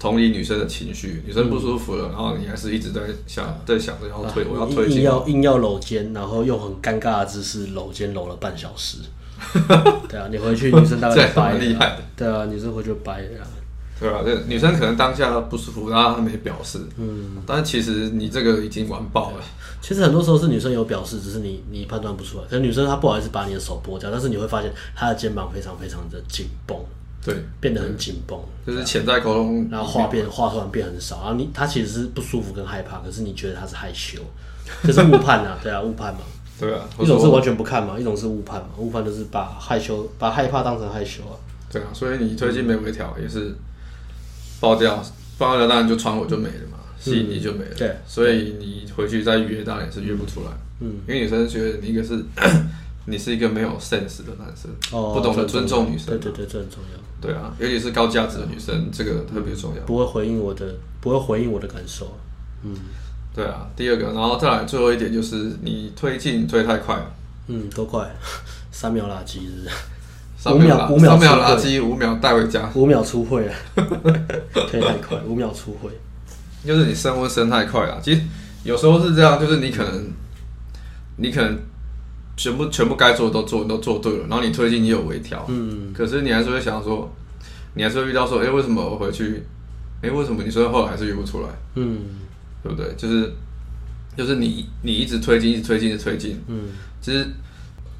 [0.00, 8.98] 同理女生的情绪，女生不舒服了，嗯、然后你还是一直在想，在想着要推，啊、我要推进，硬要硬要搂肩，然后用很尴尬的姿势搂肩搂了半小时。
[10.10, 11.58] 对啊，你回去女生大概掰了。
[11.60, 11.96] 厉害。
[12.16, 13.46] 对啊，女生回去掰了。
[14.02, 16.80] 对啊，这女生可能当下不舒服，然后她没表示。
[16.98, 17.40] 嗯。
[17.46, 19.36] 但是其实你这个已经完爆了。
[19.80, 22.44] 其实很多时候是女生有表示，只是你你判断不出来。
[22.44, 26.76] 可能女生她不好意思把你的手拨掉，但是你会发现她的肩膀非常非常的紧绷。
[27.24, 28.36] 对，变得很紧绷，
[28.66, 34.18] 就是潜在沟通，然后话变话突然变很少，然后你她其实是不舒服跟害怕，可是你觉得她是害羞，
[34.82, 36.20] 这是误判啊，对啊，误判嘛，
[36.58, 41.38] 对啊，一种是完全不看嘛，一种是误判嘛，误判就是把害羞把害怕当成害羞啊，
[41.70, 43.54] 对啊，所以你推进没微调也是
[44.62, 45.04] 爆掉，
[45.36, 52.24] 爆掉当然就穿我就没了嘛，吸引力就没了，对，所以你回去再约当然也是约不出来，嗯，因为女生觉得你一个是
[53.06, 56.98] 你是一个没有 sense 的男生，哦不懂得尊重女生，对对对，这很重要。
[57.20, 59.82] 对啊，尤其是高价值的女生，这个特别重要。
[59.82, 62.16] 不会回应我的，不会回应我的感受。
[62.64, 62.74] 嗯，
[63.34, 63.68] 对啊。
[63.76, 67.00] 第二个，然后再来最后一点就是你推进推太快。
[67.48, 68.08] 嗯，多快？
[68.72, 69.68] 三秒垃圾是？
[70.42, 72.68] 三秒五秒垃圾，五秒带回家。
[72.74, 73.54] 五秒出会啊！
[74.68, 75.88] 推太快，五秒出会。
[76.64, 78.00] 就是你升温升太快了。
[78.02, 78.20] 其实
[78.64, 80.10] 有时候是这样，就是你可能，
[81.16, 81.56] 你可能。
[82.34, 87.08] 全部全部该做的都做都做对了，然后你推进你有微调，嗯，可是你还是会想说，
[87.74, 89.44] 你还是会遇到说，哎、欸，为什么我回去，
[90.00, 91.98] 哎、欸，为什么你说后来还是约不出来，嗯，
[92.62, 92.90] 对不对？
[92.96, 93.30] 就是
[94.16, 96.70] 就是你你一直推进，一直推进，一直推进，嗯，
[97.02, 97.28] 其实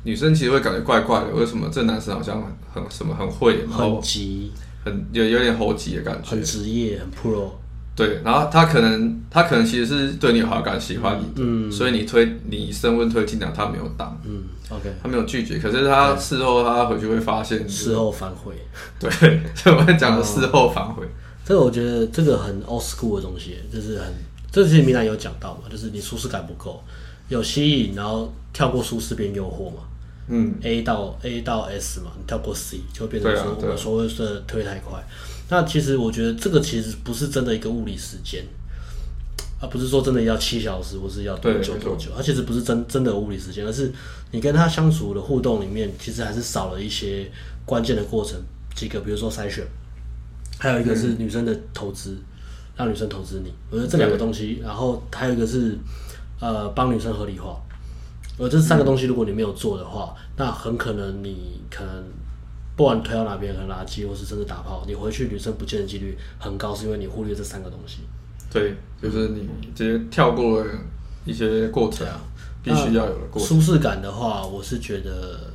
[0.04, 4.50] 女生其实会感觉怪怪的，为什么这男生好像很很什么很会，然后很急，
[4.84, 7.50] 很有有点猴急的感觉，很职业，很 pro。
[7.94, 18.54] 对，然后他可能他可能其实是对你有好感，喜欢你，嗯，所以你推你升温推进来，他没有挡，嗯，OK，他没有拒绝，可是他事后他回去会发现事后反悔，
[18.98, 19.10] 对，
[19.54, 21.06] 所以我们讲的事后反悔，
[21.44, 24.06] 这个我觉得这个很 old school 的东西，就是很，
[24.50, 26.82] 这其实明兰有讲到嘛，就是你舒适感不够，
[27.28, 29.82] 有吸引，然后跳过舒适变诱惑嘛，
[30.34, 34.98] 嗯，A 到 A 到 S 嘛，你跳过 C 就会变成说我们所谓的推太快。
[35.50, 38.42] 那其实我觉得这个其实不是真的一个物理时间，
[39.60, 43.92] 而不是说真的要七小时或是要多久多久，它其实不是真真的物理时间，而是
[44.30, 47.30] 你跟他相处的互动里面，其实还是少了一些
[47.66, 48.40] 关键的过程
[48.74, 49.62] 几个，比如说筛选，
[50.58, 52.24] 还有一个是女生的投资，嗯、
[52.76, 55.76] 让女生投资你，我觉得这两个东西，然后还有一个是
[56.40, 57.60] 呃帮女生合理化，
[58.42, 62.04] 而这三个东西，如果你没有做的话，嗯、那很可能你可能
[62.76, 68.00] 不管推到哪边，可能垃圾，或是甚至打炮，你回去女生不见的几率很高，是因为你忽略这三个东西。
[68.50, 70.70] 对，就是你直接跳过了
[71.24, 72.20] 一些过程，啊，
[72.62, 73.48] 必须要有的过程。
[73.48, 75.50] 舒适感的话，我是觉得，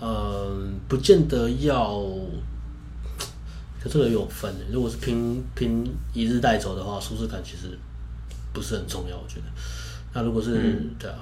[0.00, 2.02] 嗯，不见得要。
[3.80, 7.78] 可这个有分的，如果是拼拼一日带走的话，舒适感其实
[8.52, 9.44] 不是很重要，我觉得。
[10.12, 11.18] 那如果是、嗯、对啊，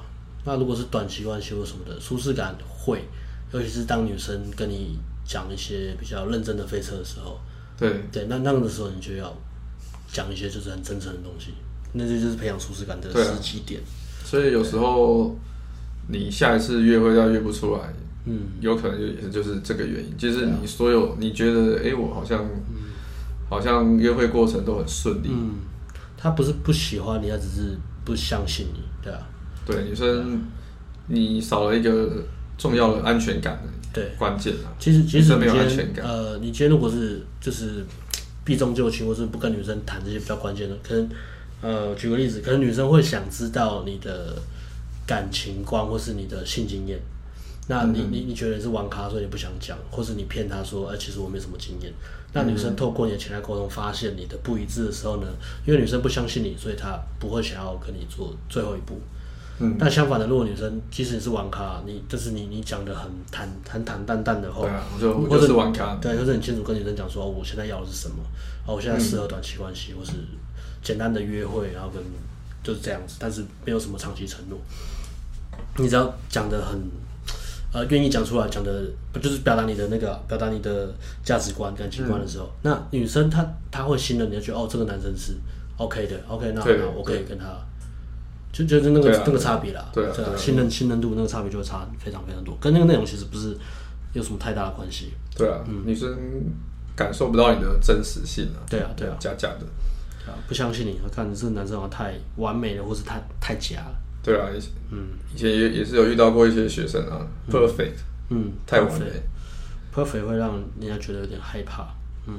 [0.47, 3.05] 那如果是短期关系或什么的，舒适感会，
[3.53, 7.39] 尤其是当女生跟你讲一些比较认真的飞车的时候，
[7.77, 9.37] 对对，那那个时候你就要
[10.11, 11.53] 讲一些就是很真诚的东西，
[11.93, 13.83] 那这就是培养舒适感的时机点。
[14.25, 15.37] 所以有时候
[16.09, 17.81] 你下一次约会要约不出来。
[18.29, 22.75] 嗯，有可能就也是就是这个原因，就是你所有、啊、你觉得，哎、欸，我好像、嗯、
[23.49, 25.29] 好像约会过程都很顺利。
[25.31, 25.55] 嗯，
[26.17, 29.21] 他不是不喜欢你，他只是不相信你，对啊。
[29.67, 30.43] 对，女生，
[31.09, 32.25] 你少了一个
[32.57, 33.61] 重要的安全感
[33.93, 34.73] 的关键啊。
[34.79, 36.07] 其实其实没有安全感。
[36.07, 37.85] 呃，你今天如果是就是
[38.45, 41.11] 避重就轻，或是不跟女生谈这些比较关键的，可能
[41.61, 44.37] 呃，举个例子，可能女生会想知道你的
[45.05, 47.01] 感情观，或是你的性经验。
[47.69, 51.93] 那你你你觉得你是玩咖，所以你不想讲，或是你骗她说，哎、欸，其实我没什么经验。
[52.33, 55.27] 那女生透过你的潜在沟通，发现你的不一致的时候呢，
[55.67, 59.01] 因为女生不相信你，所以她不会想要跟你做最后一步。
[59.59, 59.77] 嗯。
[59.79, 65.95] 但相反的，如果女生即使你是玩咖，你就是你你讲的很坦很坦淡淡的话，对啊，我就我就是玩咖。
[65.97, 68.17] 对，或是很清楚跟女生讲说，哦，我现在要的是什么？
[68.67, 70.13] 哦，我现在适合短期关系，或是
[70.83, 72.03] 简单的约会，然后跟
[72.63, 74.59] 就是这样子，但是没有什么长期承诺。
[75.79, 76.81] 你只要讲的很。
[77.73, 80.89] 呃，愿意讲出来讲的，不就是表达你的那个，表达你的
[81.23, 85.35] 价值观、感情观的时候，嗯、那女生她她会信任你，就觉得哦，这个男生是
[85.77, 87.45] OK 的，OK，那那我可以跟他，
[88.57, 93.55] 就就是那个、啊、那个差别啦，对啊，对啊，信任信任度那个差别就会差非常非常多，跟那个内容其实不是
[94.15, 95.13] 有什么太大的关系。
[95.37, 96.17] 对啊，嗯，女生
[96.95, 99.67] 感受不到你的真实性啊，对啊，对啊，假假的，
[100.31, 103.97] 啊，不相信你，我看你这个男生好像太完美了，或是太太假了。
[104.23, 104.49] 对啊，
[104.91, 107.99] 嗯，以前也也是有遇到过一些学生啊，perfect，
[108.31, 109.07] 嗯，太完美
[109.95, 111.87] ，perfect 会让人家觉得有点害怕，
[112.27, 112.35] 嗯，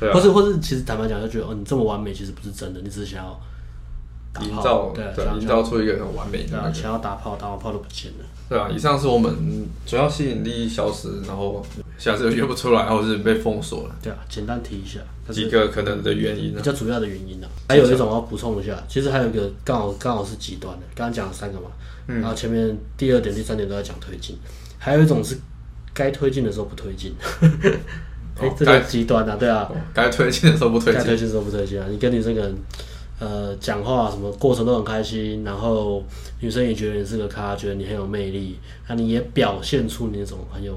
[0.00, 3.40] 对啊，或是或是其实坦白讲，就觉得哦，你这么完美其实不是真的，你只是想要
[4.40, 5.04] 营造，对，
[5.40, 8.24] 营造出一个很完美的，想要打炮，打完炮都不见了。
[8.48, 11.62] 对啊，以上是我们主要吸引力消失，然后
[11.98, 13.94] 下次又约不出来，或者是被封锁了。
[14.02, 17.46] 对啊，简单提一下几个可能的原因，比较主要的原因呢。
[17.68, 21.66] 还有一种我要补充一下，其实还有一个刚好刚好是极端的，刚刚讲了三个嘛，
[22.06, 24.38] 嗯然后前面第二点、第三点都在讲推进，
[24.78, 25.36] 还有一种是
[25.92, 27.12] 该推进的时候不推进。
[28.40, 32.56] 哎，这个极端啊，对啊，该推进的时候不推进，该推进的时候不推进啊，你跟你这个人。
[33.20, 36.04] 呃，讲话什么过程都很开心，然后
[36.40, 40.72] 女生也觉得你是个咖，觉得你很有魅力，那你也表现出你那种很有，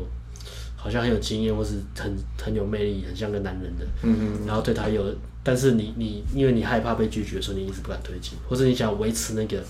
[0.75, 5.03] 好像很有经验，或是很很有魅力，很像个男人的，嗯嗯，然后对他有，
[5.43, 9.63] 但是你你因为你害怕被拒绝，所以你一直不敢推进，或者你想维持那个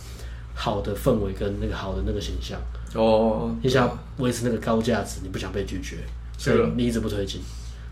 [0.55, 2.57] 好的氛围跟那个好的那个形象，
[2.95, 5.97] 哦，你想维持那个高价值，你不想被拒绝，
[6.37, 7.41] 所以你一直不推进，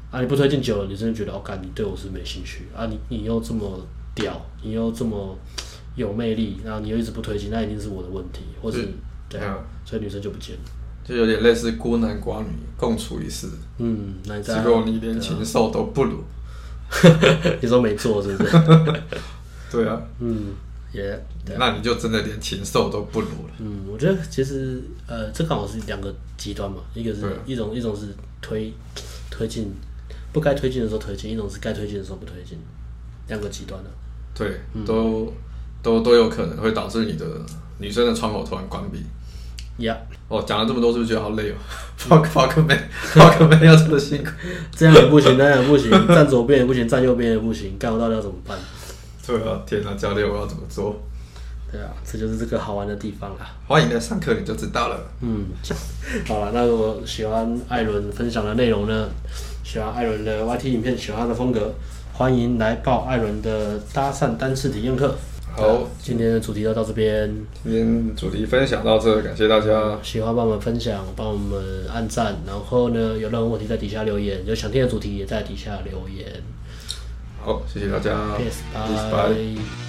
[0.10, 2.70] 啊，你不推进久了，你真的觉得哦，干，你对我是没兴趣。
[2.74, 3.86] 啊，你你又这么。
[4.20, 5.38] 屌，你又这么
[5.96, 8.88] 有魅力，然后你又一直不推进，那一定是我的问题，或是
[9.30, 10.62] 对啊，所以女生就不见了，
[11.04, 13.48] 就有点类似孤男寡女共处一室。
[13.78, 16.24] 嗯，那你结果你连禽兽都不如，
[17.62, 18.52] 你说没错是不是？
[19.72, 20.48] 对啊， 嗯，
[20.92, 21.04] 也、
[21.46, 23.54] yeah，那你就真的连禽兽都不如了。
[23.60, 28.08] 嗯，我觉得其实呃，这刚好是两个极端嘛，一个是一种一种是
[28.42, 28.74] 推
[29.30, 29.72] 推进，
[30.34, 32.58] 不该推进的时候推进，一种是该推进的时候不推进。
[33.28, 33.90] 两个极端的，
[34.40, 35.34] 对，嗯、都
[35.84, 37.26] 都都有可能会导致你的
[37.78, 39.04] 女生的窗口突然关闭。
[39.84, 39.98] 呀，
[40.30, 41.56] 哦，讲了这么多，是不是觉得好累哦？
[41.98, 42.78] 跑跑个妹，
[43.14, 44.30] 跑个妹要这么辛苦，
[44.76, 48.58] 这样也不行，那样也不行，站左边也不行，站右边也不行，干我到底要怎么办？
[49.28, 51.02] 对啊，天哪，教练，我要怎么做？
[51.72, 53.52] 对啊，这就是这个好玩的地方啦。
[53.68, 55.00] 欢迎来上课，你就知道了。
[55.22, 55.46] 嗯，
[56.28, 59.08] 好了，那我喜欢艾伦分享的内容呢，
[59.64, 61.74] 喜欢艾伦的 YT 影片，喜欢他的风格。
[62.20, 65.16] 欢迎来报艾伦的搭讪单次体验课。
[65.56, 67.34] 好，今天的主题就到这边。
[67.64, 69.98] 今天主题分享到这，感谢大家。
[70.04, 76.28] 喜欢帮我们分享，帮我们按赞，然后呢，有任何问题在底下留言，有想听的主题也在底下留言。
[77.42, 78.12] 好，谢谢大家。
[78.74, 79.89] 拜拜。